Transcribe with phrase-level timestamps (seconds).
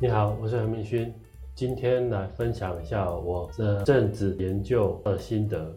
[0.00, 1.14] 你好，我是何明勋，
[1.54, 5.72] 今天来分享一下我的政治研究的心得。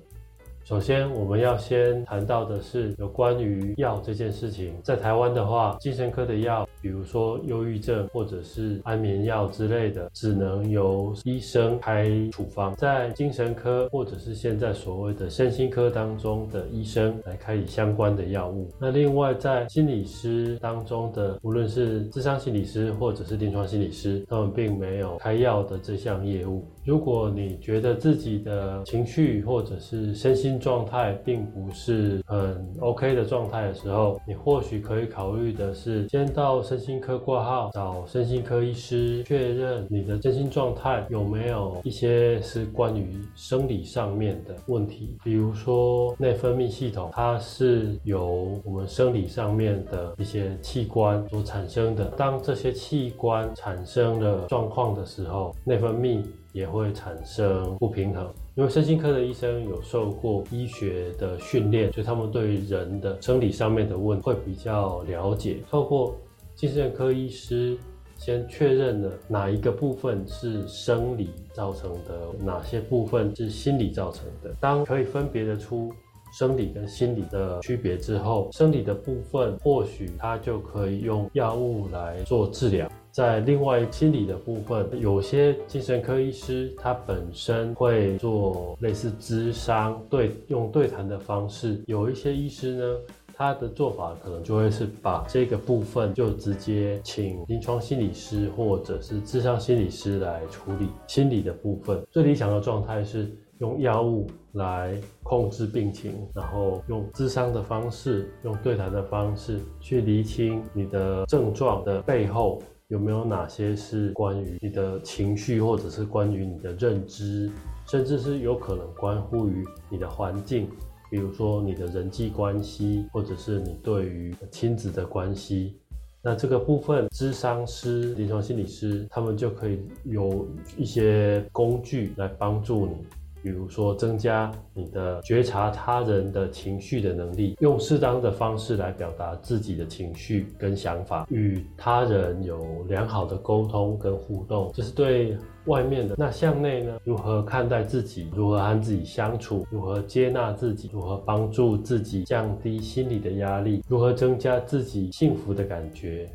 [0.64, 4.74] 首先，我们要先谈到的是有关于药这件事情。
[4.84, 12.74] 在台湾的话，精神科的药，比如说忧郁症或者是安眠药之类的，只能由医生开处方。
[12.78, 18.70] 在精神科或者是现在所谓的身心科当中的医生来开以相关的药物。
[18.80, 26.64] 那另外在心理师当中的，无论是智商心理师或者是临床心理师，他们并没有开药的这项业务。
[26.88, 52.06] 如果你觉得自己的情绪或者是身心状态并不是很 OK 的状态的时候，你或许可以考虑的是，先到身心科挂号，找身心科医师确认你的身心状态有没有一些是关于生理上面的问题，比如说内分泌系统，它是由我们生理上面的一些器官所产生的。
[52.16, 56.24] 当这些器官产生了状况的时候，内分泌。
[56.58, 65.58] 也会产生不平衡，因为身心科的医生有受过医学的训练，所以他们对于人的生理上面的问会比较了解。
[65.70, 66.16] 透过
[66.56, 67.78] 精神科医师
[68.18, 74.52] 先确认了哪一个部分是生理造成的，哪些部分是心理造成的。
[74.60, 75.94] 当可以分别的出
[76.32, 82.90] 生理跟心理的区别之后，生理的部分或许他就可以用药物来做治疗。
[83.12, 92.96] 在另外心理的部分，有些精神科医师他本身会做类似咨商对用对谈的方式，有一些医师呢，
[93.34, 102.00] 他的做法可能就会是把这个部分就直接请临床心理师或者是咨商心理师来处理心理的部分。
[102.12, 112.62] 最理想的状态是用药物来控制病情，然后用咨商的方式，用对谈的方式去厘清你的症状的背后。
[112.90, 117.52] 有没有哪些是关于你的情绪，或者是关于你的认知，
[117.86, 120.70] 甚至是有可能关乎于你的环境，
[121.12, 125.78] 比如说你的人际关系，或者是你对于亲子的关系。
[126.22, 130.48] 那这个部分，智商师、临床心理师，他们就可以有
[130.78, 132.96] 一些工具来帮助你。
[133.44, 146.16] 比如说，增加你的觉察他人的情绪的能力，用适当的方式来表达自己的情绪跟想法，与他人有良好的沟通跟互动，这是对外面的。
[146.18, 147.00] 那向内呢？
[147.04, 148.30] 如何看待自己？
[148.36, 149.66] 如何和自己相处？
[149.70, 150.90] 如何接纳自己？
[150.92, 153.84] 如何帮助自己降低心理的压力？
[153.88, 156.30] 如何增加自己幸福的感觉？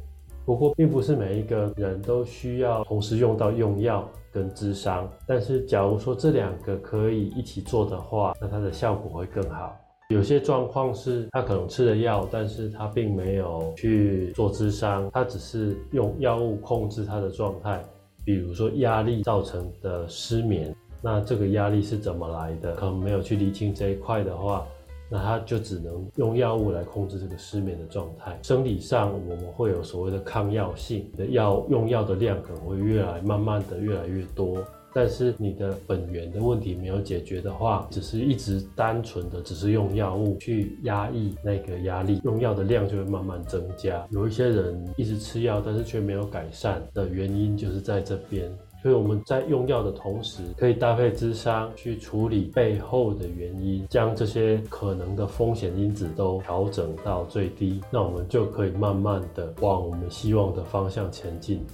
[0.45, 5.09] 不过，并不是每一个人都需要同时用到用药跟智商。
[5.27, 9.77] 但是，假如说这两个可以一起做的话，那它的效果会更好。
[10.09, 17.83] 有些状况是他可能吃了药，但是他并没有去做智商，他只是用药物控制他的状态。
[18.25, 22.75] 比如说压力造成的失眠，那这个压力是怎么来的？
[22.75, 24.67] 可能没有去理清这一块的话。
[25.13, 28.39] 那他就只能用药物来控制这个失眠的状态。
[28.43, 34.65] 生理上，我们会有所谓的抗药性的药，用药的量可能会越来慢慢的越来越多。
[34.95, 44.07] 但是你的本源的问题没有解决的话，只是一直单纯的只是用药物去压抑那个压力，用药的量就会慢慢增加。
[44.11, 48.51] 有一些人一直吃药，但是却没有改善的原因就是在这边。
[48.83, 61.65] 所以我们在用药的同时，可以搭配智商去处理背后的原因，将这些可能的风险因子都调整到最低，那我们就可以慢慢的往我们希望的方向前进。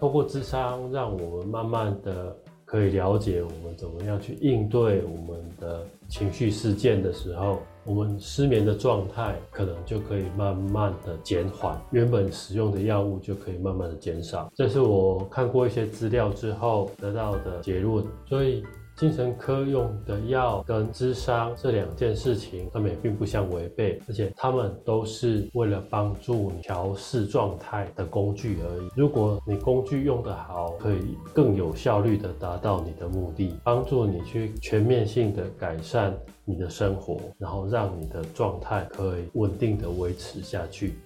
[0.00, 2.36] 透过智商，让我们慢慢的。
[2.70, 14.52] 可以了解我们怎么样去应对我们的情绪事件的时候，我们失眠的状态可能就可以慢慢的减缓，原本使用的药物就可以慢慢的减少。
[14.54, 18.62] 这是我看过一些资料之后得到的结论，所以。
[18.98, 28.88] 精神科用的药跟智商这两件事情，他们也并不相违背，而且他们都是为了帮助你调试状态的工具而已。
[28.96, 36.12] 如果你工具用得好，可以更有效率的达到你的目的，帮助你去全面性的改善
[36.44, 40.98] 你的生活，然后让你的状态可以稳定的维持下去。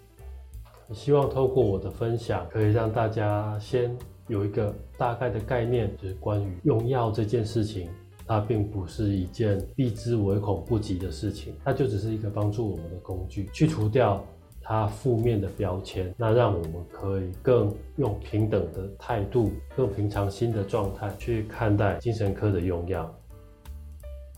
[0.94, 3.94] 希望透过我的分享，可以让大家先。
[4.28, 7.88] 有一个大概的概念，就是关于用药这件事情，
[8.26, 14.24] 它并不是一件避之唯恐不及的事情，它就只是一个帮助我们的工具，去除掉
[14.62, 23.12] 它负面的标签，那让我们可以更用平等的态度、更平常心的状态去看待精神科的用药。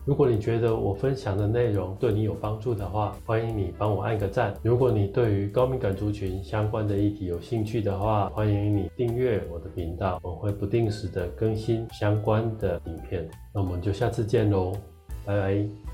[0.06, 4.54] 如果你觉得我分享的内容对你有帮助的话，欢迎你帮我按个赞。
[4.62, 13.26] 如果你对于高敏感族群相关的议题有兴趣的话，欢迎你订阅我的频道，我会不定时的更新相关的影片。
[13.54, 14.74] 那我们就下次见喽，
[15.24, 15.94] 拜拜。